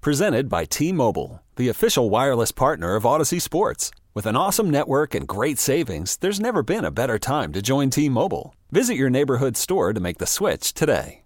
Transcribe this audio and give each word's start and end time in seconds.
Presented 0.00 0.48
by 0.48 0.64
T 0.64 0.92
Mobile, 0.92 1.42
the 1.56 1.68
official 1.68 2.08
wireless 2.08 2.52
partner 2.52 2.94
of 2.94 3.02
Audacy 3.02 3.42
Sports. 3.42 3.90
With 4.14 4.26
an 4.26 4.36
awesome 4.36 4.70
network 4.70 5.12
and 5.12 5.26
great 5.26 5.58
savings, 5.58 6.16
there's 6.18 6.38
never 6.38 6.62
been 6.62 6.84
a 6.84 6.92
better 6.92 7.18
time 7.18 7.52
to 7.52 7.60
join 7.60 7.90
T 7.90 8.08
Mobile. 8.08 8.54
Visit 8.70 8.94
your 8.94 9.10
neighborhood 9.10 9.56
store 9.56 9.92
to 9.92 9.98
make 9.98 10.18
the 10.18 10.26
switch 10.26 10.72
today. 10.72 11.24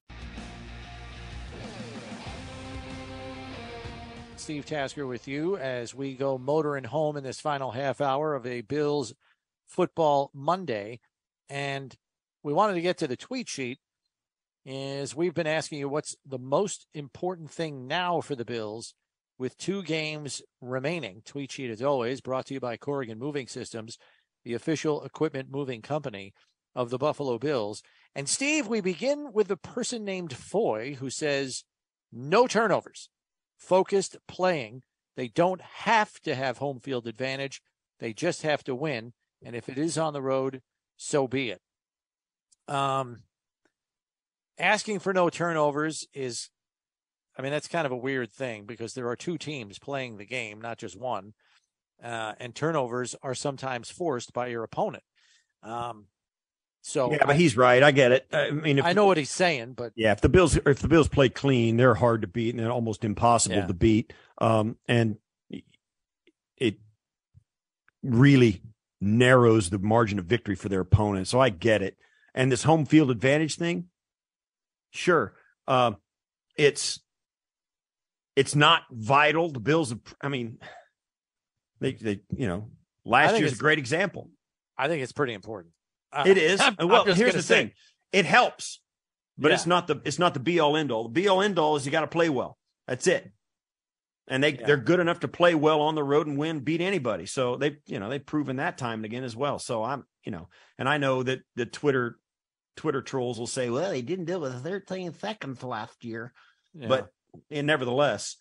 Steve 4.37 4.65
Tasker 4.65 5.07
with 5.07 5.29
you 5.29 5.59
as 5.59 5.95
we 5.95 6.15
go 6.15 6.39
motoring 6.39 6.85
home 6.85 7.19
in 7.19 7.25
this 7.25 7.41
final 7.41 7.73
half 7.73 8.01
hour 8.01 8.35
of 8.35 8.47
a 8.47 8.63
Bills 8.63 9.13
football 9.67 10.31
Monday. 10.33 11.01
And 11.51 11.95
we 12.43 12.55
wanted 12.55 12.75
to 12.75 12.81
get 12.81 12.97
to 12.99 13.07
the 13.07 13.19
tweet 13.19 13.51
sheet 13.51 13.81
is 14.65 15.15
we've 15.15 15.35
been 15.35 15.47
asking 15.47 15.79
you 15.79 15.89
what's 15.89 16.17
the 16.25 16.39
most 16.39 16.87
important 16.95 17.51
thing 17.51 17.87
now 17.87 18.21
for 18.21 18.35
the 18.35 18.45
Bills 18.45 18.95
with 19.39 19.59
two 19.59 19.83
games 19.83 20.43
remaining. 20.61 21.23
Tweet 21.25 21.53
sheet, 21.53 21.71
as 21.71 21.83
always, 21.83 22.21
brought 22.21 22.47
to 22.47 22.55
you 22.55 22.61
by 22.61 22.77
Corrigan 22.77 23.19
Moving 23.19 23.49
Systems, 23.49 23.99
the 24.45 24.55
official 24.55 25.05
equipment 25.05 25.49
moving 25.51 25.83
company 25.83 26.33
of 26.75 26.91
the 26.91 26.99
Buffalo 26.99 27.39
Bills. 27.39 27.83
And 28.15 28.29
Steve, 28.29 28.69
we 28.69 28.81
begin 28.81 29.33
with 29.33 29.51
a 29.51 29.57
person 29.57 30.05
named 30.05 30.33
Foy 30.33 30.95
who 30.95 31.11
says, 31.11 31.65
no 32.13 32.47
turnovers, 32.47 33.09
focused 33.57 34.17
playing. 34.29 34.83
They 35.17 35.29
don't 35.29 35.61
have 35.61 36.21
to 36.21 36.35
have 36.35 36.59
home 36.59 36.79
field 36.79 37.07
advantage. 37.07 37.63
They 37.99 38.13
just 38.13 38.43
have 38.43 38.63
to 38.65 38.75
win. 38.75 39.13
And 39.43 39.57
if 39.57 39.69
it 39.69 39.79
is 39.79 39.99
on 39.99 40.13
the 40.13 40.23
road, 40.23 40.61
so 40.97 41.27
be 41.27 41.51
it. 41.51 41.61
Um, 42.69 43.23
asking 44.63 45.01
for 45.01 45.13
no 45.13 45.29
turnovers 45.29 46.07
is, 46.15 46.49
I 47.37 47.43
mean, 47.43 47.53
that's 47.53 47.69
kind 47.69 47.85
of 47.85 47.93
a 47.93 47.97
weird 47.97 48.33
thing 48.33 48.65
because 48.65 48.95
there 48.95 49.09
are 49.09 49.17
two 49.17 49.37
teams 49.37 49.79
playing 49.79 50.17
the 50.17 50.25
game, 50.25 50.61
not 50.61 50.79
just 50.79 50.99
one. 50.99 51.35
Uh, 52.03 52.33
and 52.41 52.55
turnovers 52.55 53.15
are 53.23 53.35
sometimes 53.35 53.91
forced 53.91 54.33
by 54.33 54.47
your 54.49 54.63
opponent. 54.63 55.05
Um, 55.63 56.07
so 56.81 57.13
yeah, 57.13 57.25
but 57.25 57.37
he's 57.37 57.57
right. 57.57 57.81
I 57.81 57.93
get 57.93 58.11
it. 58.11 58.27
I 58.33 58.51
mean, 58.51 58.81
if, 58.81 58.85
I 58.85 58.93
know 58.93 59.07
what 59.07 59.17
he's 59.17 59.31
saying, 59.31 59.75
but 59.75 59.93
yeah, 59.95 60.11
if 60.11 60.21
the 60.21 60.29
Bills 60.29 60.57
if 60.57 60.81
the 60.81 60.89
Bills 60.89 61.07
play 61.07 61.29
clean, 61.29 61.77
they're 61.77 61.95
hard 61.95 62.23
to 62.23 62.27
beat 62.27 62.51
and 62.51 62.59
they're 62.59 62.73
almost 62.73 63.05
impossible 63.05 63.57
yeah. 63.57 63.67
to 63.67 63.75
beat. 63.75 64.13
Um, 64.39 64.77
and 64.89 65.19
it 66.57 66.81
really 68.03 68.63
narrows 69.01 69.71
the 69.71 69.79
margin 69.79 70.19
of 70.19 70.25
victory 70.25 70.57
for 70.57 70.69
their 70.69 70.81
opponent. 70.81 71.29
So 71.29 71.39
I 71.39 71.51
get 71.51 71.83
it. 71.83 71.97
And 72.35 72.51
this 72.51 72.65
home 72.65 72.85
field 72.85 73.13
advantage 73.13 73.57
thing, 73.57 73.89
sure, 74.93 75.35
uh, 75.67 75.93
it's 76.57 77.01
it's 78.37 78.55
not 78.55 78.83
vital. 78.91 79.51
The 79.51 79.61
Bills, 79.61 79.95
I 80.21 80.29
mean, 80.29 80.59
they 81.81 81.95
they 81.95 82.21
you 82.35 82.47
know 82.47 82.71
last 83.05 83.39
year's 83.39 83.55
a 83.55 83.57
great 83.57 83.79
example. 83.79 84.31
I 84.79 84.89
think 84.89 85.03
it's 85.03 85.13
pretty 85.13 85.35
important. 85.35 85.75
It 86.25 86.39
is. 86.39 86.61
I'm, 86.79 86.89
well, 86.89 87.09
I'm 87.09 87.15
here's 87.15 87.35
the 87.35 87.43
say. 87.43 87.55
thing: 87.57 87.73
it 88.13 88.25
helps, 88.25 88.81
but 89.37 89.49
yeah. 89.49 89.55
it's 89.55 89.67
not 89.67 89.87
the 89.87 90.01
it's 90.05 90.19
not 90.19 90.35
the 90.35 90.41
be 90.41 90.61
all 90.61 90.77
end 90.77 90.91
all. 90.91 91.05
The 91.05 91.11
be 91.11 91.29
all 91.29 91.43
end 91.43 91.59
all 91.59 91.77
is 91.77 91.85
you 91.85 91.93
got 91.93 92.03
to 92.03 92.07
play 92.07 92.29
well. 92.29 92.59
That's 92.87 93.07
it. 93.07 93.31
And 94.29 94.43
they 94.43 94.53
yeah. 94.53 94.67
they're 94.67 94.77
good 94.77 95.01
enough 95.01 95.21
to 95.21 95.29
play 95.29 95.55
well 95.55 95.81
on 95.81 95.95
the 95.95 96.05
road 96.05 96.27
and 96.27 96.39
win, 96.39 96.61
beat 96.61 96.81
anybody. 96.81 97.27
So 97.27 97.57
they 97.57 97.79
you 97.87 97.99
know 97.99 98.09
they've 98.09 98.25
proven 98.25 98.57
that 98.57 98.79
time 98.79 99.01
and 99.01 99.05
again 99.05 99.25
as 99.25 99.37
well. 99.37 99.59
So 99.59 99.83
I'm 99.83 100.05
you 100.25 100.33
know, 100.33 100.49
and 100.79 100.89
I 100.89 100.99
know 100.99 101.23
that 101.23 101.41
the 101.57 101.67
Twitter 101.67 102.19
Twitter 102.77 103.03
trolls 103.03 103.39
will 103.39 103.47
say, 103.47 103.71
well, 103.71 103.91
they 103.91 104.03
didn't 104.03 104.27
deal 104.27 104.45
it 104.45 104.55
with 104.55 104.65
13 104.65 105.15
seconds 105.15 105.63
last 105.63 106.05
year, 106.05 106.33
yeah. 106.75 106.89
but 106.89 107.13
and 107.51 107.67
nevertheless, 107.67 108.37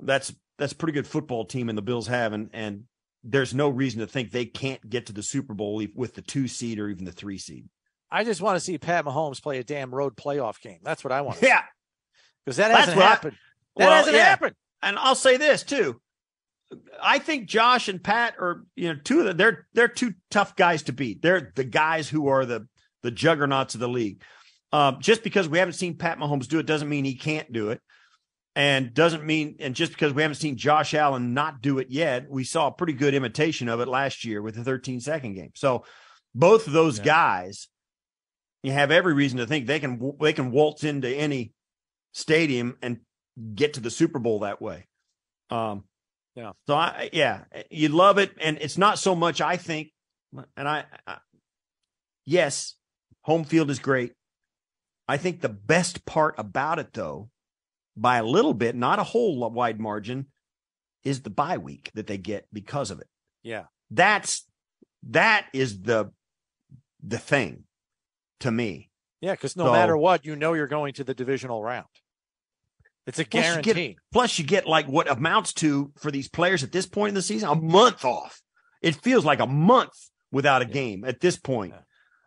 that's 0.00 0.34
that's 0.58 0.72
a 0.72 0.76
pretty 0.76 0.92
good 0.92 1.06
football 1.06 1.44
team, 1.44 1.68
and 1.68 1.76
the 1.76 1.82
Bills 1.82 2.06
have, 2.06 2.32
and 2.32 2.50
and 2.52 2.84
there's 3.24 3.54
no 3.54 3.68
reason 3.68 4.00
to 4.00 4.06
think 4.06 4.30
they 4.30 4.46
can't 4.46 4.88
get 4.88 5.06
to 5.06 5.12
the 5.12 5.22
Super 5.22 5.54
Bowl 5.54 5.82
with 5.94 6.14
the 6.14 6.22
two 6.22 6.48
seed 6.48 6.78
or 6.78 6.88
even 6.88 7.04
the 7.04 7.12
three 7.12 7.38
seed. 7.38 7.68
I 8.10 8.24
just 8.24 8.40
want 8.40 8.56
to 8.56 8.60
see 8.60 8.78
Pat 8.78 9.04
Mahomes 9.04 9.42
play 9.42 9.58
a 9.58 9.64
damn 9.64 9.92
road 9.92 10.16
playoff 10.16 10.60
game. 10.60 10.78
That's 10.82 11.02
what 11.02 11.12
I 11.12 11.22
want. 11.22 11.42
yeah, 11.42 11.62
because 12.44 12.58
that 12.58 12.70
hasn't 12.70 12.96
happened. 12.96 13.34
I, 13.34 13.80
that 13.80 13.86
well, 13.86 13.96
hasn't 13.96 14.16
yeah. 14.16 14.24
happened. 14.24 14.54
And 14.82 14.98
I'll 14.98 15.14
say 15.14 15.36
this 15.36 15.62
too. 15.62 16.00
I 17.02 17.18
think 17.18 17.46
Josh 17.46 17.88
and 17.88 18.02
Pat 18.02 18.34
are, 18.38 18.64
you 18.74 18.92
know, 18.92 19.00
two 19.02 19.20
of 19.20 19.26
them. 19.26 19.36
They're 19.36 19.66
they're 19.72 19.88
two 19.88 20.14
tough 20.30 20.56
guys 20.56 20.84
to 20.84 20.92
beat. 20.92 21.22
They're 21.22 21.52
the 21.54 21.64
guys 21.64 22.08
who 22.08 22.28
are 22.28 22.44
the 22.44 22.66
the 23.06 23.12
juggernauts 23.12 23.74
of 23.74 23.80
the 23.80 23.88
league. 23.88 24.22
Um, 24.72 24.98
just 25.00 25.22
because 25.22 25.48
we 25.48 25.58
haven't 25.58 25.74
seen 25.74 25.96
Pat 25.96 26.18
Mahomes 26.18 26.48
do 26.48 26.58
it 26.58 26.66
doesn't 26.66 26.88
mean 26.88 27.04
he 27.04 27.14
can't 27.14 27.50
do 27.52 27.70
it 27.70 27.80
and 28.56 28.92
doesn't 28.92 29.24
mean 29.24 29.56
and 29.60 29.74
just 29.74 29.92
because 29.92 30.12
we 30.12 30.22
haven't 30.22 30.36
seen 30.36 30.56
Josh 30.56 30.92
Allen 30.92 31.34
not 31.34 31.60
do 31.60 31.78
it 31.78 31.88
yet, 31.90 32.28
we 32.28 32.42
saw 32.42 32.66
a 32.66 32.72
pretty 32.72 32.94
good 32.94 33.14
imitation 33.14 33.68
of 33.68 33.80
it 33.80 33.86
last 33.86 34.24
year 34.24 34.42
with 34.42 34.56
the 34.56 34.64
13 34.64 35.00
second 35.00 35.34
game. 35.34 35.52
So 35.54 35.84
both 36.34 36.66
of 36.66 36.72
those 36.72 36.98
yeah. 36.98 37.04
guys, 37.04 37.68
you 38.62 38.72
have 38.72 38.90
every 38.90 39.14
reason 39.14 39.38
to 39.38 39.46
think 39.46 39.66
they 39.66 39.78
can 39.78 40.12
they 40.20 40.32
can 40.32 40.50
waltz 40.50 40.84
into 40.84 41.08
any 41.08 41.52
stadium 42.12 42.76
and 42.82 43.00
get 43.54 43.74
to 43.74 43.80
the 43.80 43.90
Super 43.90 44.18
Bowl 44.18 44.40
that 44.40 44.60
way. 44.60 44.86
Um, 45.50 45.84
yeah. 46.34 46.52
So 46.66 46.74
I 46.74 47.10
yeah, 47.12 47.44
you 47.70 47.88
love 47.88 48.18
it, 48.18 48.32
and 48.40 48.58
it's 48.60 48.76
not 48.76 48.98
so 48.98 49.14
much 49.14 49.40
I 49.40 49.56
think, 49.56 49.92
and 50.56 50.68
I, 50.68 50.84
I 51.06 51.18
yes, 52.24 52.74
home 53.26 53.44
field 53.44 53.70
is 53.70 53.80
great. 53.80 54.12
I 55.08 55.16
think 55.16 55.40
the 55.40 55.48
best 55.48 56.06
part 56.06 56.36
about 56.38 56.78
it 56.78 56.92
though 56.92 57.28
by 57.96 58.18
a 58.18 58.24
little 58.24 58.54
bit, 58.54 58.74
not 58.74 58.98
a 58.98 59.04
whole 59.04 59.50
wide 59.50 59.80
margin, 59.80 60.26
is 61.04 61.22
the 61.22 61.30
bye 61.30 61.58
week 61.58 61.90
that 61.94 62.06
they 62.06 62.18
get 62.18 62.46
because 62.52 62.90
of 62.90 63.00
it. 63.00 63.08
Yeah. 63.42 63.64
That's 63.90 64.46
that 65.10 65.46
is 65.52 65.82
the 65.82 66.12
the 67.02 67.18
thing 67.18 67.64
to 68.40 68.50
me. 68.50 68.90
Yeah, 69.20 69.32
because 69.32 69.56
no 69.56 69.66
so, 69.66 69.72
matter 69.72 69.96
what, 69.96 70.24
you 70.24 70.36
know 70.36 70.52
you're 70.52 70.66
going 70.66 70.92
to 70.94 71.04
the 71.04 71.14
divisional 71.14 71.62
round. 71.62 71.86
It's 73.06 73.18
a 73.18 73.24
guarantee. 73.24 73.62
Plus 73.62 73.76
you, 73.76 73.88
get, 73.88 73.96
plus 74.12 74.38
you 74.38 74.44
get 74.44 74.66
like 74.66 74.86
what 74.86 75.10
amounts 75.10 75.52
to 75.54 75.92
for 75.98 76.10
these 76.10 76.28
players 76.28 76.62
at 76.62 76.72
this 76.72 76.86
point 76.86 77.10
in 77.10 77.14
the 77.14 77.22
season, 77.22 77.48
a 77.48 77.54
month 77.54 78.04
off. 78.04 78.40
It 78.82 78.96
feels 78.96 79.24
like 79.24 79.40
a 79.40 79.46
month 79.46 79.94
without 80.30 80.62
a 80.62 80.64
game 80.64 81.04
at 81.04 81.20
this 81.20 81.36
point. 81.36 81.72
Yeah. 81.74 81.82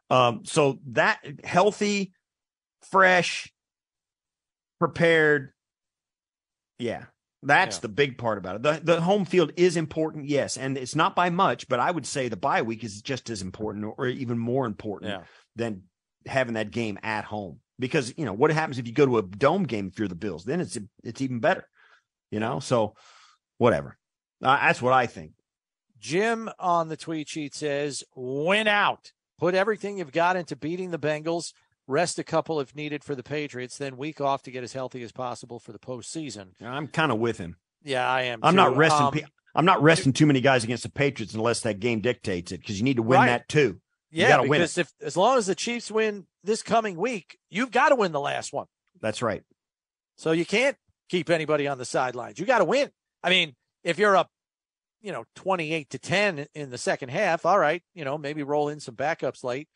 Um, 0.09 0.42
so 0.46 0.80
that 0.88 1.20
healthy, 1.44 2.14
fresh, 2.81 3.52
prepared, 4.80 5.52
yeah. 6.80 7.06
That's 7.42 7.78
yeah. 7.78 7.81
the 7.81 7.90
big 7.90 8.18
part 8.18 8.38
about 8.38 8.58
it. 8.58 8.64
The 8.64 8.81
the 8.84 9.02
home 9.02 9.24
field 9.24 9.53
is 9.56 9.78
important, 9.78 10.28
yes, 10.28 10.58
and 10.58 10.78
it's 10.78 10.96
not 10.96 11.16
by 11.16 11.30
much, 11.30 11.70
but 11.70 11.80
I 11.80 11.90
would 11.90 12.06
say 12.06 12.28
the 12.28 12.36
bye 12.36 12.64
week 12.64 12.84
is 12.84 13.02
just 13.02 13.30
as 13.30 13.42
important 13.42 13.94
or 13.97 14.08
even 14.08 14.38
more 14.38 14.66
important 14.66 15.12
yeah. 15.12 15.22
than 15.56 15.84
having 16.26 16.56
that 16.56 16.72
game 16.72 17.00
at 17.02 17.24
home. 17.24 17.59
Because 17.78 18.14
you 18.18 18.26
know 18.26 18.34
what 18.34 18.52
happens 18.52 18.78
if 18.78 18.88
you 18.88 18.94
go 18.94 19.06
to 19.06 19.20
a 19.20 19.22
dome 19.22 19.64
game 19.64 19.88
if 19.88 19.97
you're 19.97 20.09
the 20.09 20.16
Bills, 20.16 20.44
then 20.44 20.59
it's 20.59 20.78
it's 21.02 21.22
even 21.22 21.40
better. 21.40 21.66
You 22.30 22.41
know, 22.41 22.59
so 22.59 22.96
whatever. 23.58 23.97
Uh, 24.44 24.58
that's 24.58 24.82
what 24.82 24.94
I 24.94 25.05
think. 25.08 25.32
Jim 25.97 26.50
on 26.59 26.90
the 26.90 26.97
tweet 26.97 27.29
sheet 27.29 27.55
says, 27.55 28.03
"Win 28.16 28.67
out. 28.67 29.14
Put 29.40 29.56
everything 29.56 29.97
you've 29.97 30.12
got 30.12 30.36
into 30.36 30.56
beating 30.56 30.91
the 30.91 31.00
Bengals 31.00 31.53
rest 31.88 32.20
a 32.20 32.24
couple 32.24 32.59
if 32.59 32.76
needed 32.76 33.03
for 33.03 33.16
the 33.16 33.24
Patriots, 33.24 33.78
then 33.78 33.97
week 33.97 34.22
off 34.22 34.44
to 34.44 34.52
get 34.52 34.64
as 34.64 34.74
healthy 34.74 35.02
as 35.02 35.12
possible 35.12 35.59
for 35.59 35.72
the 35.72 35.80
postseason. 35.80 36.50
I'm 36.62 36.88
kind 36.88 37.12
of 37.12 37.20
with 37.20 37.38
him. 37.38 37.58
Yeah, 37.84 38.09
I 38.09 38.24
am. 38.24 38.40
I'm 38.44 38.53
too. 38.53 38.58
not 38.58 38.78
resting. 38.78 39.24
Um, 39.24 39.30
I'm 39.56 39.66
not 39.66 39.82
resting 39.82 40.14
too 40.14 40.26
many 40.26 40.41
guys 40.41 40.64
against 40.64 40.84
the 40.84 40.91
Patriots 40.91 41.34
unless 41.34 41.62
that 41.62 41.80
game 41.80 42.02
dictates 42.02 42.52
it 42.52 42.59
because 42.59 42.78
you 42.78 42.84
need 42.84 42.97
to 42.97 43.03
win 43.03 43.20
right. 43.20 43.28
that 43.28 43.50
too. 43.50 43.80
You 44.12 44.24
yeah, 44.24 44.41
because 44.41 44.78
if 44.78 44.91
as 45.02 45.18
long 45.18 45.38
as 45.38 45.47
the 45.47 45.56
Chiefs 45.56 45.91
win 45.91 46.26
this 46.44 46.62
coming 46.62 46.97
week, 46.97 47.38
you've 47.50 47.72
got 47.72 47.90
to 47.90 47.96
win 47.96 48.12
the 48.12 48.20
last 48.20 48.53
one. 48.53 48.68
That's 49.02 49.22
right. 49.22 49.44
So 50.18 50.32
you 50.32 50.46
can't 50.46 50.76
keep 51.09 51.30
anybody 51.30 51.68
on 51.68 51.78
the 51.78 51.86
sidelines. 51.86 52.40
You 52.40 52.46
got 52.46 52.59
to 52.59 52.66
win. 52.66 52.90
I 53.24 53.30
mean, 53.30 53.56
if 53.84 53.97
you're 53.97 54.18
up, 54.18 54.30
you 55.01 55.11
know, 55.11 55.25
28 55.35 55.90
to 55.91 55.99
10 55.99 56.47
in 56.53 56.69
the 56.69 56.78
second 56.78 57.09
half, 57.09 57.46
all 57.46 57.59
right, 57.59 57.81
you 57.93 58.03
know, 58.03 58.17
maybe 58.17 58.43
roll 58.43 58.69
in 58.69 58.79
some 58.79 58.96
backups 58.96 59.43
late. 59.43 59.67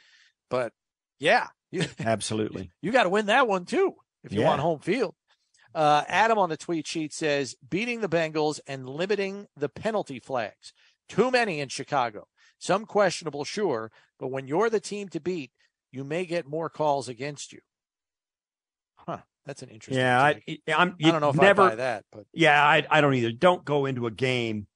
But 0.50 0.74
yeah, 1.20 1.48
Absolutely. 2.00 2.72
You 2.82 2.92
got 2.92 3.04
to 3.04 3.10
win 3.10 3.28
that 3.28 3.48
one 3.48 3.66
too 3.66 3.94
if 4.24 4.32
you 4.32 4.42
yeah. 4.42 4.48
want 4.48 4.62
home 4.62 4.80
field. 4.80 5.16
Uh, 5.74 6.04
Adam 6.08 6.38
on 6.38 6.50
the 6.50 6.58
tweet 6.58 6.86
sheet 6.86 7.14
says 7.14 7.56
beating 7.68 8.02
the 8.02 8.10
Bengals 8.10 8.60
and 8.68 8.88
limiting 8.88 9.48
the 9.58 9.70
penalty 9.70 10.20
flags. 10.20 10.72
Too 11.10 11.32
many 11.32 11.60
in 11.60 11.70
Chicago. 11.70 12.28
Some 12.60 12.86
questionable, 12.86 13.44
sure, 13.44 13.92
but 14.20 14.30
when 14.30 14.48
you're 14.48 14.70
the 14.70 14.80
team 14.80 15.10
to 15.10 15.20
beat, 15.20 15.52
you 15.92 16.04
may 16.04 16.26
get 16.26 16.48
more 16.48 16.70
calls 16.70 17.10
against 17.10 17.52
you. 17.52 17.60
Huh. 18.96 19.20
That's 19.46 19.62
an 19.62 19.70
interesting. 19.70 19.98
Yeah, 19.98 20.22
I, 20.22 20.42
I'm. 20.74 20.96
I 21.04 21.12
don't 21.12 21.20
know 21.20 21.32
if 21.32 21.36
never, 21.36 21.64
I 21.64 21.70
buy 21.70 21.76
that, 21.76 22.06
but 22.14 22.26
yeah, 22.32 22.64
I, 22.64 22.86
I 22.90 23.02
don't 23.02 23.14
either. 23.14 23.34
Don't 23.34 23.66
go 23.66 23.86
into 23.86 24.08
a 24.08 24.12
game 24.12 24.68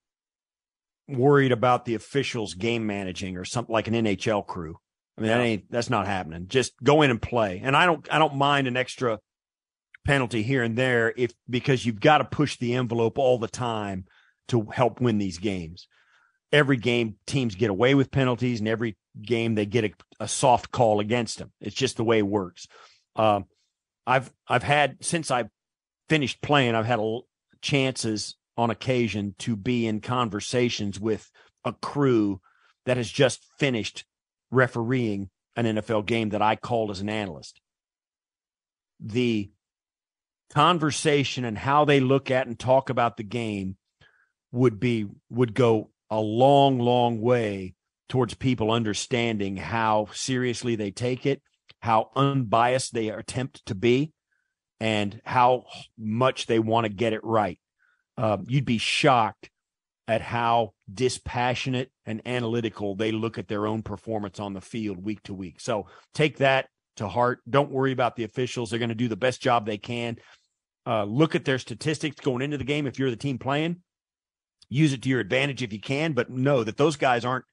worried 1.08 1.52
about 1.52 1.86
the 1.86 1.96
officials 1.96 2.54
game 2.54 2.86
managing 2.86 3.38
or 3.38 3.46
something 3.46 3.74
like 3.74 3.88
an 3.88 3.94
NHL 3.94 4.46
crew. 4.46 4.78
I 5.18 5.22
mean, 5.22 5.30
that 5.30 5.42
ain't 5.42 5.72
that's 5.72 5.90
not 5.90 6.06
happening. 6.06 6.48
Just 6.48 6.74
go 6.84 7.02
in 7.02 7.10
and 7.10 7.22
play. 7.22 7.62
And 7.64 7.76
I 7.76 7.86
don't 7.86 8.08
I 8.12 8.20
don't 8.20 8.36
mind 8.36 8.68
an 8.68 8.78
extra 8.78 9.20
penalty 10.06 10.44
here 10.44 10.64
and 10.64 10.78
there 10.78 11.14
if 11.18 11.34
because 11.50 11.86
you've 11.86 12.00
got 12.00 12.20
to 12.20 12.26
push 12.26 12.58
the 12.58 12.76
envelope 12.76 13.18
all 13.18 13.38
the 13.38 13.48
time 13.48 14.06
to 14.50 14.68
help 14.72 15.02
win 15.02 15.18
these 15.18 15.40
games. 15.40 15.88
Every 16.52 16.78
game 16.78 17.16
teams 17.26 17.56
get 17.56 17.70
away 17.70 17.94
with 17.94 18.12
penalties, 18.12 18.60
and 18.60 18.70
every 18.70 18.96
game 19.22 19.56
they 19.56 19.66
get 19.66 19.84
a, 19.84 19.92
a 20.22 20.28
soft 20.28 20.72
call 20.72 21.00
against 21.00 21.40
them. 21.40 21.52
It's 21.60 21.76
just 21.76 21.98
the 21.98 22.06
way 22.06 22.20
it 22.20 22.28
works. 22.28 22.68
Um, 23.16 23.46
I've 24.06 24.32
I've 24.48 24.64
had 24.64 24.98
since 25.02 25.30
I 25.32 25.50
finished 26.08 26.42
playing, 26.42 26.76
I've 26.76 26.86
had 26.86 27.00
a, 27.00 27.20
chances 27.62 28.36
on 28.58 28.70
occasion 28.70 29.36
to 29.40 29.56
be 29.56 29.86
in 29.86 30.02
conversations 30.02 31.00
with 31.00 31.30
a 31.64 31.74
crew 31.74 32.42
that 32.86 32.98
has 32.98 33.10
just 33.10 33.46
finished 33.60 34.06
refereeing 34.52 35.30
an 35.56 35.66
NFL 35.66 36.06
game 36.06 36.30
that 36.30 36.42
I 36.42 36.56
called 36.56 36.92
as 36.92 37.02
an 37.02 37.10
analyst. 37.10 37.60
The 39.00 39.52
conversation 40.52 41.44
and 41.46 41.58
how 41.58 41.86
they 41.86 42.00
look 42.00 42.32
at 42.32 42.48
and 42.48 42.58
talk 42.58 42.90
about 42.90 43.18
the 43.18 43.24
game 43.24 43.78
would 44.52 44.80
be 44.80 45.06
would 45.30 45.54
go 45.54 45.92
a 46.10 46.20
long 46.20 46.80
long 46.80 47.20
way 47.20 47.76
towards 48.08 48.34
people 48.34 48.72
understanding 48.72 49.58
how 49.58 50.08
seriously 50.14 50.76
they 50.76 50.90
take 50.90 51.26
it 51.26 51.42
how 51.82 52.10
unbiased 52.16 52.94
they 52.94 53.10
attempt 53.10 53.66
to 53.66 53.76
be 53.76 54.14
and 54.80 55.22
how 55.26 55.66
much 55.98 56.46
they 56.46 56.60
want 56.60 56.86
to 56.86 56.90
get 56.90 57.14
it 57.14 57.24
right 57.24 57.60
uh, 58.18 58.38
you'd 58.48 58.66
be 58.66 58.78
shocked 58.78 59.50
at 60.08 60.22
how 60.22 60.74
dispassionate 60.94 61.92
and 62.06 62.22
analytical 62.26 62.96
they 62.96 63.12
look 63.12 63.38
at 63.38 63.48
their 63.48 63.68
own 63.68 63.82
performance 63.82 64.40
on 64.40 64.54
the 64.54 64.62
field 64.62 65.04
week 65.04 65.22
to 65.24 65.34
week 65.34 65.60
so 65.60 65.86
take 66.14 66.38
that 66.38 66.68
to 66.96 67.08
heart 67.08 67.40
don't 67.50 67.72
worry 67.72 67.92
about 67.92 68.16
the 68.16 68.24
officials 68.24 68.70
they're 68.70 68.80
going 68.80 68.90
to 68.90 68.96
do 68.96 69.08
the 69.08 69.16
best 69.16 69.42
job 69.42 69.66
they 69.66 69.78
can 69.78 70.18
uh, 70.88 71.04
look 71.04 71.36
at 71.36 71.44
their 71.44 71.60
statistics 71.60 72.16
going 72.22 72.42
into 72.42 72.58
the 72.58 72.64
game 72.64 72.88
if 72.88 72.98
you're 72.98 73.10
the 73.10 73.18
team 73.18 73.38
playing. 73.38 73.82
Use 74.70 74.94
it 74.94 75.02
to 75.04 75.10
your 75.10 75.20
advantage 75.20 75.62
if 75.62 75.74
you 75.74 75.82
can, 75.82 76.14
but 76.14 76.30
know 76.30 76.64
that 76.64 76.78
those 76.78 76.96
guys 76.96 77.26
aren't 77.26 77.46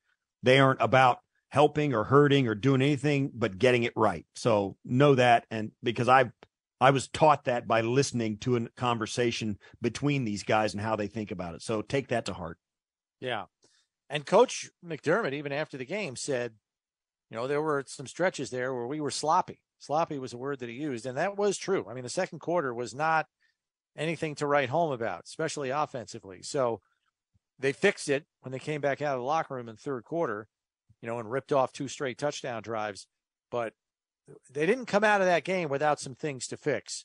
they 0.42 0.60
aren't 0.60 0.80
about 0.80 1.18
helping 1.48 1.94
or 1.94 2.04
hurting 2.04 2.46
or 2.46 2.54
doing 2.54 2.80
anything 2.80 3.30
but 3.34 3.58
getting 3.58 3.82
it 3.82 3.92
right. 3.96 4.24
So 4.36 4.76
know 4.84 5.16
that, 5.16 5.46
and 5.50 5.72
because 5.82 6.08
I 6.08 6.30
I 6.80 6.90
was 6.90 7.08
taught 7.08 7.44
that 7.44 7.66
by 7.66 7.80
listening 7.80 8.38
to 8.38 8.56
a 8.56 8.68
conversation 8.70 9.58
between 9.80 10.24
these 10.24 10.42
guys 10.42 10.74
and 10.74 10.82
how 10.82 10.96
they 10.96 11.06
think 11.06 11.30
about 11.30 11.54
it. 11.54 11.62
So 11.62 11.82
take 11.82 12.08
that 12.08 12.26
to 12.26 12.34
heart. 12.34 12.58
Yeah, 13.20 13.44
and 14.10 14.26
Coach 14.26 14.70
McDermott 14.84 15.32
even 15.32 15.52
after 15.52 15.78
the 15.78 15.86
game 15.86 16.16
said, 16.16 16.52
you 17.30 17.36
know, 17.36 17.46
there 17.46 17.62
were 17.62 17.84
some 17.86 18.06
stretches 18.06 18.50
there 18.50 18.74
where 18.74 18.86
we 18.86 19.00
were 19.00 19.10
sloppy 19.10 19.60
Sloppy 19.84 20.18
was 20.18 20.32
a 20.32 20.38
word 20.38 20.60
that 20.60 20.70
he 20.70 20.76
used, 20.76 21.04
and 21.04 21.18
that 21.18 21.36
was 21.36 21.58
true. 21.58 21.84
I 21.88 21.92
mean, 21.92 22.04
the 22.04 22.10
second 22.10 22.38
quarter 22.38 22.72
was 22.72 22.94
not 22.94 23.26
anything 23.96 24.34
to 24.36 24.46
write 24.46 24.70
home 24.70 24.92
about, 24.92 25.24
especially 25.26 25.68
offensively. 25.68 26.42
So 26.42 26.80
they 27.58 27.72
fixed 27.72 28.08
it 28.08 28.24
when 28.40 28.52
they 28.52 28.58
came 28.58 28.80
back 28.80 29.02
out 29.02 29.14
of 29.16 29.20
the 29.20 29.26
locker 29.26 29.54
room 29.54 29.68
in 29.68 29.76
third 29.76 30.04
quarter, 30.04 30.48
you 31.02 31.06
know, 31.06 31.18
and 31.18 31.30
ripped 31.30 31.52
off 31.52 31.72
two 31.72 31.88
straight 31.88 32.16
touchdown 32.16 32.62
drives. 32.62 33.06
But 33.50 33.74
they 34.52 34.66
didn't 34.66 34.86
come 34.86 35.04
out 35.04 35.20
of 35.20 35.26
that 35.26 35.44
game 35.44 35.68
without 35.68 36.00
some 36.00 36.14
things 36.14 36.46
to 36.48 36.56
fix, 36.56 37.04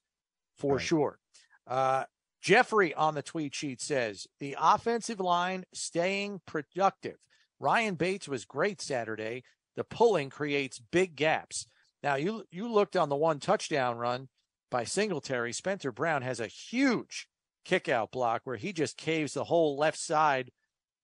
for 0.58 0.76
right. 0.76 0.82
sure. 0.86 1.20
Uh, 1.68 2.04
Jeffrey 2.42 2.94
on 2.94 3.16
the 3.16 3.22
tweet 3.22 3.54
sheet 3.54 3.82
says 3.82 4.28
the 4.40 4.56
offensive 4.60 5.20
line 5.20 5.66
staying 5.74 6.42
productive. 6.46 7.18
Ryan 7.60 7.96
Bates 7.96 8.28
was 8.28 8.46
great 8.46 8.82
Saturday. 8.82 9.44
The 9.76 9.84
pulling 9.84 10.30
creates 10.30 10.80
big 10.80 11.16
gaps. 11.16 11.66
Now 12.02 12.16
you 12.16 12.46
you 12.50 12.72
looked 12.72 12.96
on 12.96 13.10
the 13.10 13.16
one 13.16 13.40
touchdown 13.40 13.98
run 13.98 14.30
by 14.72 14.86
Singletary. 14.86 15.52
Spencer 15.52 15.92
Brown 15.92 16.22
has 16.22 16.40
a 16.40 16.48
huge 16.48 17.28
kickout 17.66 18.12
block 18.12 18.42
where 18.46 18.56
he 18.56 18.72
just 18.72 18.98
caves 18.98 19.34
the 19.34 19.44
whole 19.44 19.78
left 19.78 19.98
side 19.98 20.52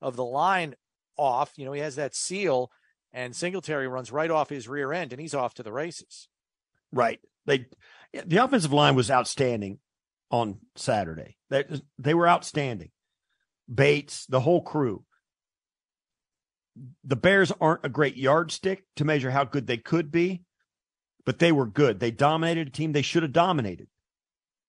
of 0.01 0.15
the 0.15 0.25
line 0.25 0.75
off. 1.17 1.51
You 1.57 1.65
know, 1.65 1.73
he 1.73 1.81
has 1.81 1.95
that 1.95 2.15
seal, 2.15 2.71
and 3.15 3.33
Singletary 3.33 3.87
runs 3.87 4.11
right 4.11 4.29
off 4.29 4.49
his 4.49 4.67
rear 4.67 4.91
end, 4.91 5.13
and 5.13 5.21
he's 5.21 5.33
off 5.33 5.53
to 5.55 5.63
the 5.63 5.71
races. 5.71 6.27
Right. 6.91 7.19
They 7.45 7.67
the 8.25 8.37
offensive 8.37 8.73
line 8.73 8.95
was 8.95 9.09
outstanding 9.09 9.79
on 10.29 10.59
Saturday. 10.75 11.37
They 11.49 11.63
they 11.97 12.13
were 12.13 12.27
outstanding. 12.27 12.91
Bates, 13.73 14.25
the 14.27 14.41
whole 14.41 14.61
crew. 14.61 15.05
The 17.05 17.15
Bears 17.15 17.53
aren't 17.61 17.85
a 17.85 17.89
great 17.89 18.17
yardstick 18.17 18.83
to 18.97 19.05
measure 19.05 19.31
how 19.31 19.45
good 19.45 19.65
they 19.65 19.77
could 19.77 20.11
be, 20.11 20.43
but 21.25 21.39
they 21.39 21.53
were 21.53 21.65
good. 21.65 22.01
They 22.01 22.11
dominated 22.11 22.67
a 22.67 22.71
team 22.71 22.91
they 22.91 23.01
should 23.01 23.23
have 23.23 23.31
dominated. 23.31 23.87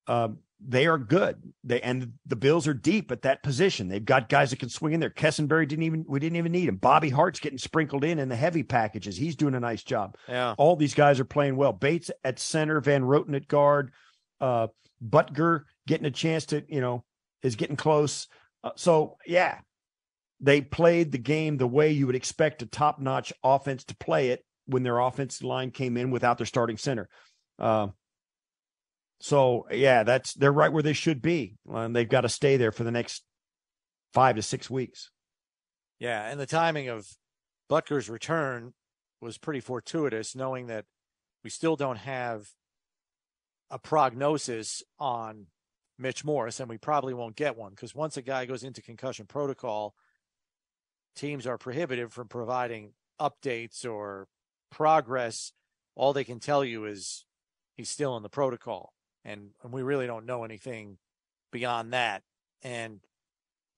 Um, 0.07 0.39
they 0.65 0.87
are 0.87 0.99
good. 0.99 1.37
They 1.65 1.81
and 1.81 2.15
the 2.25 2.37
Bills 2.37 2.67
are 2.67 2.75
deep 2.75 3.11
at 3.11 3.23
that 3.23 3.43
position. 3.43 3.89
They've 3.89 4.05
got 4.05 4.29
guys 4.29 4.51
that 4.51 4.59
can 4.59 4.69
swing 4.69 4.95
in 4.95 5.01
there. 5.01 5.11
Quessenberry 5.11 5.69
didn't 5.69 5.85
even 5.85 6.05
we 6.09 6.19
didn't 6.19 6.37
even 6.37 6.53
need 6.53 6.69
him. 6.69 6.77
Bobby 6.77 7.11
Hart's 7.11 7.41
getting 7.41 7.59
sprinkled 7.59 8.05
in 8.05 8.19
in 8.19 8.29
the 8.29 8.37
heavy 8.37 8.63
packages. 8.63 9.17
He's 9.17 9.37
doing 9.37 9.55
a 9.55 9.61
nice 9.61 9.83
job. 9.83 10.17
Yeah. 10.29 10.55
All 10.57 10.77
these 10.77 10.95
guys 10.95 11.21
are 11.21 11.25
playing 11.25 11.57
well. 11.57 11.73
Bates 11.73 12.11
at 12.25 12.39
center, 12.39 12.81
Van 12.81 13.03
Roten 13.03 13.37
at 13.37 13.49
guard, 13.49 13.93
uh, 14.41 14.69
Boettger 15.07 15.65
getting 15.87 16.07
a 16.07 16.11
chance 16.11 16.47
to 16.47 16.65
you 16.69 16.81
know 16.81 17.05
is 17.43 17.57
getting 17.57 17.77
close. 17.77 18.27
Uh, 18.65 18.71
so 18.77 19.19
yeah, 19.27 19.59
they 20.41 20.63
played 20.63 21.13
the 21.13 21.19
game 21.19 21.59
the 21.59 21.67
way 21.67 21.93
you 21.93 22.07
would 22.07 22.17
expect 22.17 22.63
a 22.63 22.67
top 22.67 22.99
notch 22.99 23.33
offense 23.45 23.85
to 23.85 23.97
play 23.97 24.31
it 24.31 24.45
when 24.67 24.83
their 24.83 24.99
offensive 24.99 25.45
line 25.45 25.71
came 25.71 25.97
in 25.97 26.11
without 26.11 26.39
their 26.39 26.47
starting 26.47 26.79
center. 26.79 27.09
Uh, 27.59 27.89
so 29.21 29.67
yeah, 29.71 30.03
that's 30.03 30.35
they're 30.35 30.53
right 30.53 30.73
where 30.73 30.83
they 30.83 30.93
should 30.93 31.23
be, 31.23 31.57
and 31.69 31.95
they've 31.95 32.09
got 32.09 32.23
to 32.23 32.29
stay 32.29 32.57
there 32.57 32.73
for 32.73 32.85
the 32.85 32.91
next 32.91 33.25
five 34.13 34.37
to 34.37 34.43
six 34.43 34.69
weeks. 34.71 35.11
Yeah, 35.99 36.29
and 36.29 36.39
the 36.39 36.47
timing 36.47 36.89
of 36.89 37.07
Boettger's 37.71 38.11
return 38.11 38.75
was 39.21 39.39
pretty 39.39 39.61
fortuitous, 39.61 40.37
knowing 40.37 40.67
that 40.67 40.85
we 41.43 41.51
still 41.51 41.77
don't 41.77 41.99
have 41.99 42.49
a 43.71 43.79
prognosis 43.79 44.83
on 44.99 45.47
Mitch 45.99 46.25
Morse, 46.25 46.61
and 46.61 46.69
we 46.69 46.79
probably 46.79 47.15
won't 47.15 47.37
get 47.37 47.57
one 47.57 47.71
because 47.71 47.95
once 47.95 48.17
a 48.17 48.23
guy 48.23 48.45
goes 48.45 48.63
into 48.63 48.83
concussion 48.83 49.27
protocol, 49.27 49.95
teams 51.15 51.47
are 51.47 51.59
prohibited 51.59 52.13
from 52.13 52.29
providing 52.29 52.93
updates 53.21 53.85
or 53.89 54.29
progress, 54.71 55.53
all 55.95 56.13
they 56.13 56.25
can 56.25 56.39
tell 56.39 56.63
you 56.63 56.85
is 56.85 57.25
he's 57.75 57.89
still 57.89 58.17
in 58.17 58.23
the 58.23 58.29
protocol. 58.29 58.93
And, 59.27 59.51
and 59.63 59.73
we 59.73 59.83
really 59.83 60.07
don't 60.07 60.25
know 60.25 60.45
anything 60.45 60.99
beyond 61.53 61.93
that. 61.93 62.23
And, 62.63 63.01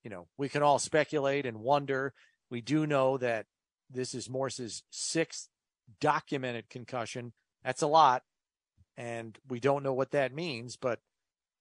you 0.05 0.11
know, 0.11 0.29
we 0.37 0.49
can 0.49 0.63
all 0.63 0.79
speculate 0.79 1.47
and 1.47 1.61
wonder. 1.61 2.13
We 2.51 2.61
do 2.61 2.87
know 2.87 3.17
that 3.17 3.47
this 3.91 4.15
is 4.15 4.29
Morse's 4.29 4.83
sixth 4.91 5.49
documented 6.01 6.69
concussion. 6.69 7.33
That's 7.65 7.83
a 7.83 7.87
lot. 7.87 8.23
And 8.97 9.39
we 9.49 9.59
don't 9.59 9.83
know 9.83 9.95
what 9.95 10.11
that 10.11 10.35
means, 10.35 10.77
but 10.77 11.01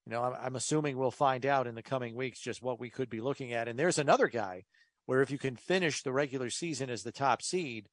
you 0.05 0.11
know, 0.11 0.23
I'm, 0.23 0.33
I'm, 0.41 0.55
assuming 0.55 0.97
we'll 0.97 1.11
find 1.11 1.45
out 1.45 1.67
in 1.67 1.75
the 1.75 1.83
coming 1.83 2.15
weeks 2.15 2.39
just 2.39 2.61
what 2.61 2.79
we 2.79 2.89
could 2.89 3.09
be 3.09 3.21
looking 3.21 3.53
at. 3.53 3.67
And 3.67 3.77
there's 3.77 3.99
another 3.99 4.27
guy 4.27 4.65
where 5.05 5.21
if 5.21 5.31
you 5.31 5.37
can 5.37 5.55
finish 5.55 6.01
the 6.01 6.11
regular 6.11 6.49
season 6.49 6.89
as 6.89 7.03
the 7.03 7.11
top 7.11 7.41
seed, 7.41 7.87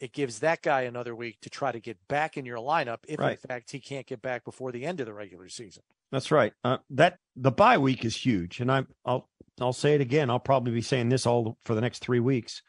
it 0.00 0.12
gives 0.12 0.40
that 0.40 0.62
guy 0.62 0.82
another 0.82 1.14
week 1.14 1.40
to 1.42 1.50
try 1.50 1.72
to 1.72 1.80
get 1.80 1.96
back 2.08 2.36
in 2.36 2.46
your 2.46 2.58
lineup 2.58 2.98
if 3.08 3.18
right. 3.18 3.32
in 3.32 3.48
fact 3.48 3.70
he 3.70 3.80
can't 3.80 4.06
get 4.06 4.22
back 4.22 4.44
before 4.44 4.72
the 4.72 4.84
end 4.84 5.00
of 5.00 5.06
the 5.06 5.12
regular 5.12 5.48
season. 5.48 5.82
That's 6.10 6.30
right. 6.30 6.52
Uh, 6.64 6.78
that 6.90 7.18
the 7.36 7.50
bye 7.50 7.78
week 7.78 8.04
is 8.04 8.16
huge, 8.16 8.60
and 8.60 8.70
I, 8.70 8.84
I'll 9.04 9.28
I'll 9.60 9.72
say 9.72 9.94
it 9.94 10.00
again. 10.00 10.30
I'll 10.30 10.38
probably 10.38 10.72
be 10.72 10.82
saying 10.82 11.08
this 11.08 11.26
all 11.26 11.58
for 11.64 11.74
the 11.74 11.80
next 11.80 11.98
three 11.98 12.20
weeks. 12.20 12.62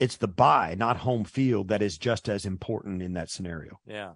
It's 0.00 0.16
the 0.16 0.28
bye, 0.28 0.74
not 0.76 0.96
home 0.96 1.24
field, 1.24 1.68
that 1.68 1.82
is 1.82 1.96
just 1.96 2.28
as 2.28 2.44
important 2.44 3.02
in 3.02 3.12
that 3.12 3.30
scenario. 3.30 3.78
Yeah. 3.86 4.14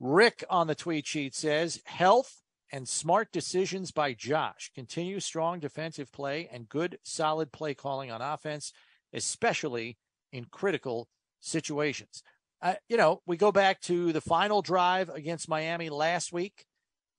Rick 0.00 0.44
on 0.50 0.66
the 0.66 0.74
tweet 0.74 1.06
sheet 1.06 1.34
says 1.34 1.80
health 1.84 2.42
and 2.72 2.88
smart 2.88 3.30
decisions 3.32 3.92
by 3.92 4.14
Josh. 4.14 4.72
Continue 4.74 5.20
strong 5.20 5.60
defensive 5.60 6.10
play 6.10 6.48
and 6.52 6.68
good 6.68 6.98
solid 7.04 7.52
play 7.52 7.74
calling 7.74 8.10
on 8.10 8.20
offense, 8.20 8.72
especially 9.12 9.96
in 10.32 10.46
critical 10.46 11.08
situations. 11.40 12.22
Uh, 12.62 12.74
you 12.88 12.96
know, 12.96 13.20
we 13.26 13.36
go 13.36 13.52
back 13.52 13.80
to 13.82 14.12
the 14.12 14.20
final 14.20 14.62
drive 14.62 15.08
against 15.10 15.48
Miami 15.48 15.90
last 15.90 16.32
week, 16.32 16.64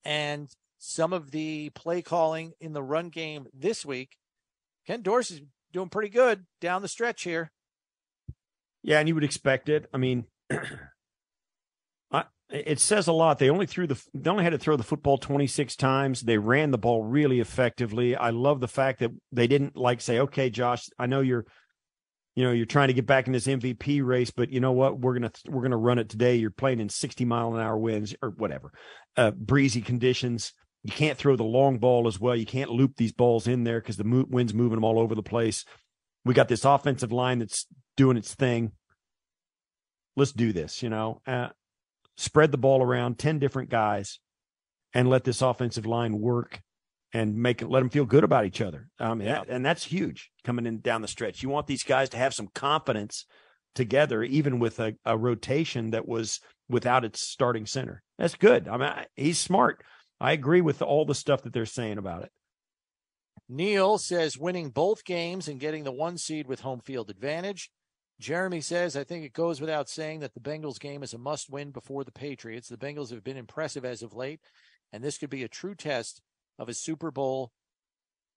and 0.04 0.50
some 0.80 1.14
of 1.14 1.32
the 1.32 1.70
play 1.72 2.02
calling 2.02 2.54
in 2.60 2.74
the 2.74 2.84
run 2.84 3.10
game 3.10 3.48
this 3.54 3.86
week. 3.86 4.18
Ken 4.86 5.02
Dorsey's 5.02 5.42
doing 5.72 5.90
pretty 5.90 6.10
good 6.10 6.46
down 6.62 6.82
the 6.82 6.88
stretch 6.88 7.24
here. 7.24 7.52
Yeah, 8.84 9.00
and 9.00 9.08
you 9.08 9.16
would 9.16 9.24
expect 9.24 9.70
it. 9.70 9.90
I 9.94 9.98
mean, 9.98 10.26
it 12.50 12.80
says 12.80 13.08
a 13.08 13.14
lot. 13.14 13.40
They 13.40 13.50
only 13.50 13.66
threw 13.66 13.88
the 13.88 14.02
they 14.14 14.30
only 14.30 14.44
had 14.44 14.52
to 14.52 14.58
throw 14.58 14.78
the 14.78 14.84
football 14.84 15.18
26 15.18 15.76
times. 15.76 16.22
They 16.22 16.38
ran 16.38 16.72
the 16.72 16.78
ball 16.78 17.04
really 17.04 17.40
effectively. 17.40 18.16
I 18.16 18.30
love 18.30 18.60
the 18.60 18.68
fact 18.68 19.00
that 19.00 19.12
they 19.32 19.48
didn't 19.48 19.76
like 19.76 20.02
say, 20.02 20.20
"Okay, 20.20 20.50
Josh, 20.50 20.90
I 20.98 21.08
know 21.08 21.22
you're 21.22 21.46
you 22.38 22.44
know, 22.44 22.52
you're 22.52 22.68
trying 22.68 22.90
to 22.90 22.94
get 22.94 23.08
back 23.08 23.26
in 23.26 23.34
this 23.34 23.48
MVP 23.48 24.06
race, 24.06 24.30
but 24.30 24.52
you 24.52 24.60
know 24.60 24.72
what? 24.72 25.00
We're 25.00 25.16
gonna 25.16 25.32
we're 25.48 25.64
gonna 25.64 25.76
run 25.76 25.98
it 25.98 26.08
today. 26.08 26.36
You're 26.36 26.52
playing 26.52 26.80
in 26.80 26.88
60 26.88 27.26
mile 27.26 27.56
an 27.56 27.60
hour 27.60 27.76
winds 27.76 28.14
or 28.22 28.30
whatever, 28.30 28.72
uh, 29.18 29.32
breezy 29.32 29.82
conditions. 29.82 30.54
You 30.84 30.92
can't 30.92 31.18
throw 31.18 31.36
the 31.36 31.44
long 31.44 31.80
ball 31.80 32.08
as 32.08 32.20
well. 32.20 32.36
You 32.36 32.46
can't 32.46 32.70
loop 32.70 32.96
these 32.96 33.12
balls 33.12 33.48
in 33.48 33.64
there 33.64 33.80
because 33.80 33.98
the 33.98 34.04
mo- 34.04 34.28
wind's 34.30 34.54
moving 34.54 34.76
them 34.76 34.84
all 34.84 35.00
over 35.00 35.16
the 35.16 35.24
place. 35.24 35.66
We 36.26 36.36
got 36.36 36.48
this 36.48 36.64
offensive 36.64 37.12
line 37.12 37.40
that's 37.40 37.66
doing 37.96 38.18
its 38.18 38.36
thing. 38.36 38.74
Let's 40.16 40.32
do 40.32 40.54
this. 40.54 40.84
You 40.84 40.90
know, 40.90 41.22
uh, 41.26 41.50
spread 42.18 42.52
the 42.52 42.60
ball 42.60 42.84
around 42.84 43.18
10 43.18 43.40
different 43.40 43.72
guys 43.72 44.20
and 44.94 45.10
let 45.10 45.24
this 45.24 45.42
offensive 45.42 45.88
line 45.88 46.20
work 46.20 46.62
and 47.14 47.36
make 47.36 47.62
it 47.62 47.70
let 47.70 47.80
them 47.80 47.90
feel 47.90 48.06
good 48.06 48.24
about 48.24 48.46
each 48.46 48.62
other. 48.62 48.90
Um, 49.00 49.22
yeah. 49.22 49.44
and 49.48 49.66
that's 49.66 49.84
huge 49.84 50.32
coming 50.44 50.66
in 50.66 50.82
down 50.82 51.02
the 51.02 51.08
stretch. 51.08 51.42
You 51.42 51.50
want 51.50 51.68
these 51.68 51.84
guys 51.84 52.10
to 52.10 52.18
have 52.18 52.34
some 52.34 52.48
confidence 52.54 53.26
together, 53.76 54.24
even 54.24 54.60
with 54.60 54.80
a, 54.80 54.96
a 55.06 55.18
rotation 55.18 55.92
that 55.92 56.08
was 56.08 56.40
without 56.68 57.06
its 57.06 57.22
starting 57.22 57.66
center. 57.66 58.04
That's 58.18 58.36
good. 58.36 58.68
I 58.68 58.78
mean, 58.78 58.92
he's 59.16 59.40
smart. 59.40 59.84
I 60.20 60.32
agree 60.32 60.62
with 60.62 60.82
all 60.82 61.06
the 61.06 61.16
stuff 61.16 61.44
that 61.44 61.54
they're 61.54 61.66
saying 61.66 61.98
about 61.98 62.24
it. 62.24 62.32
Neil 63.48 63.98
says 63.98 64.38
winning 64.38 64.70
both 64.70 65.06
games 65.06 65.48
and 65.48 65.60
getting 65.60 65.84
the 65.84 65.92
one 65.92 66.18
seed 66.18 66.48
with 66.48 66.62
home 66.62 66.82
field 66.82 67.10
advantage. 67.10 67.72
Jeremy 68.20 68.62
says, 68.62 68.98
I 68.98 69.04
think 69.04 69.24
it 69.24 69.32
goes 69.32 69.62
without 69.62 69.90
saying 69.90 70.22
that 70.22 70.34
the 70.34 70.40
Bengals 70.40 70.80
game 70.80 71.04
is 71.04 71.14
a 71.14 71.20
must 71.20 71.50
win 71.50 71.70
before 71.70 72.04
the 72.04 72.12
Patriots. 72.12 72.68
The 72.68 72.78
Bengals 72.78 73.12
have 73.12 73.24
been 73.24 73.38
impressive 73.38 73.86
as 73.86 74.02
of 74.02 74.16
late, 74.16 74.42
and 74.92 75.04
this 75.04 75.20
could 75.20 75.30
be 75.30 75.44
a 75.44 75.48
true 75.48 75.76
test 75.76 76.22
of 76.58 76.70
a 76.70 76.74
Super 76.74 77.12
Bowl 77.12 77.52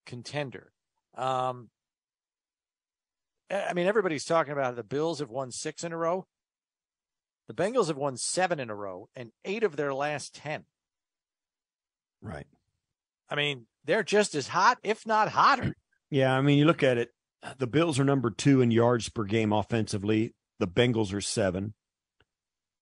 contender. 0.06 0.72
Um, 1.16 1.70
I 3.50 3.72
mean, 3.72 3.86
everybody's 3.86 4.24
talking 4.24 4.52
about 4.52 4.76
the 4.76 4.84
Bills 4.84 5.18
have 5.18 5.30
won 5.30 5.50
six 5.50 5.82
in 5.82 5.92
a 5.92 5.96
row. 5.96 6.26
The 7.48 7.54
Bengals 7.54 7.88
have 7.88 7.96
won 7.96 8.16
seven 8.16 8.60
in 8.60 8.70
a 8.70 8.74
row 8.74 9.08
and 9.16 9.32
eight 9.44 9.64
of 9.64 9.74
their 9.74 9.92
last 9.92 10.34
10. 10.36 10.64
Right. 12.22 12.46
I 13.28 13.34
mean, 13.34 13.66
they're 13.84 14.04
just 14.04 14.34
as 14.34 14.48
hot, 14.48 14.78
if 14.84 15.06
not 15.06 15.28
hotter. 15.28 15.74
Yeah. 16.10 16.36
I 16.36 16.40
mean, 16.40 16.58
you 16.58 16.64
look 16.64 16.82
at 16.82 16.98
it, 16.98 17.10
the 17.58 17.66
Bills 17.66 17.98
are 17.98 18.04
number 18.04 18.30
two 18.30 18.60
in 18.60 18.70
yards 18.70 19.08
per 19.08 19.24
game 19.24 19.52
offensively. 19.52 20.34
The 20.58 20.68
Bengals 20.68 21.14
are 21.14 21.20
seven. 21.20 21.74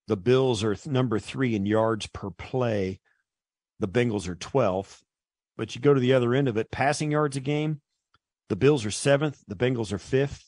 The 0.09 0.17
Bills 0.17 0.65
are 0.65 0.75
th- 0.75 0.87
number 0.87 1.19
three 1.19 1.55
in 1.55 1.67
yards 1.67 2.07
per 2.07 2.31
play. 2.31 3.01
The 3.79 3.89
Bengals 3.89 4.27
are 4.29 4.35
12th. 4.35 5.03
But 5.59 5.75
you 5.75 5.83
go 5.83 5.93
to 5.93 6.01
the 6.01 6.15
other 6.15 6.35
end 6.35 6.49
of 6.49 6.57
it, 6.57 6.71
passing 6.71 7.11
yards 7.11 7.37
a 7.37 7.41
game, 7.41 7.83
the 8.49 8.57
Bills 8.57 8.87
are 8.87 8.91
seventh, 8.91 9.43
the 9.47 9.57
Bengals 9.57 9.93
are 9.93 9.99
fifth. 9.99 10.45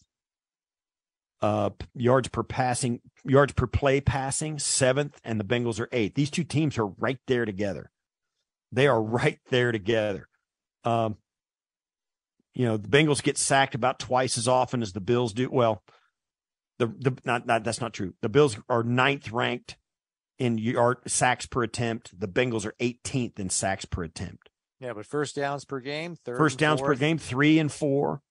Uh, 1.42 1.70
yards 1.94 2.28
per 2.28 2.42
passing, 2.42 3.00
yards 3.24 3.52
per 3.54 3.66
play 3.66 4.00
passing, 4.00 4.58
seventh, 4.58 5.18
and 5.24 5.40
the 5.40 5.44
Bengals 5.44 5.80
are 5.80 5.88
eighth. 5.90 6.14
These 6.14 6.30
two 6.30 6.44
teams 6.44 6.78
are 6.78 6.86
right 6.86 7.18
there 7.26 7.44
together. 7.44 7.90
They 8.72 8.86
are 8.86 9.02
right 9.02 9.38
there 9.48 9.72
together. 9.72 10.28
Um, 10.84 11.16
you 12.54 12.66
know, 12.66 12.76
the 12.76 12.88
Bengals 12.88 13.22
get 13.22 13.38
sacked 13.38 13.74
about 13.74 13.98
twice 13.98 14.36
as 14.36 14.46
often 14.46 14.82
as 14.82 14.92
the 14.92 15.00
Bills 15.00 15.32
do. 15.32 15.48
Well, 15.50 15.82
the 16.78 16.86
the 16.86 17.18
not, 17.24 17.46
not 17.46 17.64
that's 17.64 17.80
not 17.80 17.94
true. 17.94 18.14
The 18.20 18.28
Bills 18.28 18.58
are 18.68 18.82
ninth 18.82 19.32
ranked 19.32 19.76
in 20.38 20.58
yard 20.58 20.98
sacks 21.06 21.46
per 21.46 21.62
attempt. 21.62 22.18
The 22.18 22.28
Bengals 22.28 22.66
are 22.66 22.74
18th 22.80 23.38
in 23.38 23.48
sacks 23.48 23.86
per 23.86 24.02
attempt. 24.02 24.49
Yeah, 24.80 24.94
but 24.94 25.06
first 25.06 25.36
downs 25.36 25.64
per 25.64 25.80
game, 25.80 26.16
third 26.24 26.38
first 26.38 26.58
downs 26.58 26.80
fourth. 26.80 26.98
per 26.98 27.00
game, 27.00 27.18
three 27.18 27.58
and 27.58 27.70
four. 27.70 28.22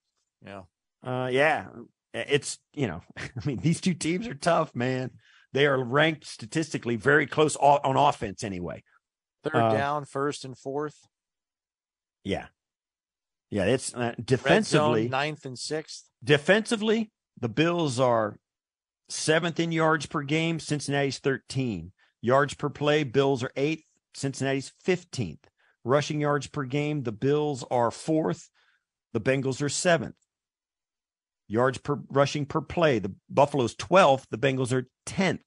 Yeah. 0.44 0.64
Uh, 1.04 1.30
yeah, 1.32 1.68
it's 2.14 2.58
you 2.74 2.88
know, 2.88 3.02
I 3.18 3.30
mean, 3.46 3.58
these 3.58 3.80
two 3.80 3.94
teams 3.94 4.28
are 4.28 4.34
tough, 4.34 4.76
man. 4.76 5.12
They 5.54 5.66
are 5.66 5.82
ranked 5.84 6.26
statistically 6.26 6.96
very 6.96 7.26
close 7.28 7.56
on 7.56 7.96
offense, 7.96 8.44
anyway. 8.44 8.84
Third 9.44 9.56
Uh, 9.56 9.74
down, 9.74 10.06
first 10.06 10.44
and 10.44 10.58
fourth. 10.58 11.08
Yeah, 12.24 12.48
yeah. 13.50 13.66
It's 13.66 13.94
uh, 13.94 14.00
Red 14.00 14.16
zone, 14.18 14.26
defensively. 14.26 15.08
ninth 15.10 15.46
and 15.46 15.58
sixth. 15.58 16.06
Defensively, 16.24 17.12
the 17.40 17.50
Bills 17.50 18.00
are 18.00 18.38
seventh 19.08 19.60
in 19.60 19.72
yards 19.72 20.06
per 20.06 20.22
game. 20.24 20.60
Cincinnati's 20.60 21.20
13. 21.20 21.92
Yards 22.22 22.54
per 22.56 22.70
play, 22.70 23.04
Bills 23.04 23.44
are 23.44 23.52
eighth. 23.56 23.86
Cincinnati's 24.14 24.74
15th. 24.86 25.40
Rushing 25.90 26.22
yards 26.22 26.46
per 26.46 26.66
game, 26.66 27.02
the 27.02 27.12
Bills 27.12 27.66
are 27.72 27.90
fourth. 27.90 28.48
The 29.14 29.20
Bengals 29.20 29.60
are 29.60 29.70
seventh. 29.70 30.16
Yards 31.48 31.80
per 31.80 32.00
rushing 32.12 32.46
per 32.46 32.62
play, 32.62 33.00
the 33.00 33.16
Buffalo's 33.28 33.76
12th. 33.76 34.26
The 34.30 34.38
Bengals 34.38 34.72
are 34.72 34.88
10th. 35.08 35.40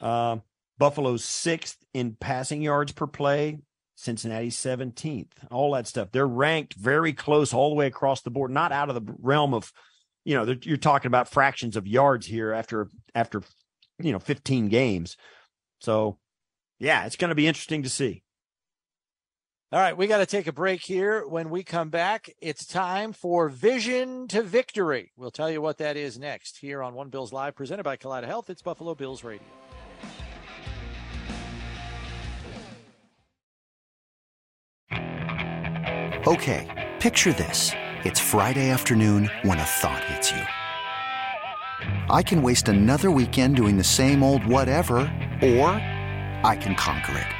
Uh, 0.00 0.38
Buffalo's 0.78 1.22
sixth 1.22 1.76
in 1.92 2.16
passing 2.18 2.62
yards 2.62 2.92
per 2.92 3.06
play. 3.06 3.58
Cincinnati's 3.94 4.56
17th. 4.56 5.32
All 5.50 5.72
that 5.72 5.86
stuff. 5.86 6.08
They're 6.12 6.26
ranked 6.26 6.72
very 6.72 7.12
close 7.12 7.52
all 7.52 7.68
the 7.68 7.76
way 7.76 7.86
across 7.86 8.22
the 8.22 8.30
board, 8.30 8.50
not 8.50 8.72
out 8.72 8.88
of 8.88 8.94
the 8.94 9.14
realm 9.18 9.52
of, 9.52 9.70
you 10.24 10.34
know, 10.34 10.56
you're 10.62 10.78
talking 10.78 11.08
about 11.08 11.28
fractions 11.28 11.76
of 11.76 11.86
yards 11.86 12.24
here 12.26 12.54
after 12.54 12.88
after 13.14 13.42
you 14.02 14.12
know 14.12 14.18
15 14.18 14.70
games. 14.70 15.18
So, 15.80 16.18
yeah, 16.78 17.04
it's 17.04 17.16
going 17.16 17.28
to 17.28 17.34
be 17.34 17.46
interesting 17.46 17.82
to 17.82 17.90
see. 17.90 18.22
All 19.72 19.78
right, 19.78 19.96
we 19.96 20.08
got 20.08 20.18
to 20.18 20.26
take 20.26 20.48
a 20.48 20.52
break 20.52 20.82
here. 20.82 21.24
When 21.24 21.48
we 21.48 21.62
come 21.62 21.90
back, 21.90 22.28
it's 22.40 22.66
time 22.66 23.12
for 23.12 23.48
Vision 23.48 24.26
to 24.26 24.42
Victory. 24.42 25.12
We'll 25.16 25.30
tell 25.30 25.48
you 25.48 25.62
what 25.62 25.78
that 25.78 25.96
is 25.96 26.18
next 26.18 26.58
here 26.58 26.82
on 26.82 26.94
One 26.94 27.08
Bills 27.08 27.32
Live, 27.32 27.54
presented 27.54 27.84
by 27.84 27.96
Kaleida 27.96 28.26
Health. 28.26 28.50
It's 28.50 28.62
Buffalo 28.62 28.96
Bills 28.96 29.22
Radio. 29.22 29.46
Okay, 36.26 36.90
picture 36.98 37.32
this. 37.32 37.70
It's 38.04 38.18
Friday 38.18 38.70
afternoon 38.70 39.30
when 39.42 39.60
a 39.60 39.64
thought 39.64 40.02
hits 40.02 40.32
you. 40.32 40.42
I 42.12 42.24
can 42.24 42.42
waste 42.42 42.66
another 42.66 43.12
weekend 43.12 43.54
doing 43.54 43.76
the 43.76 43.84
same 43.84 44.24
old 44.24 44.44
whatever, 44.44 44.96
or 45.40 45.68
I 46.44 46.58
can 46.60 46.74
conquer 46.74 47.16
it. 47.16 47.39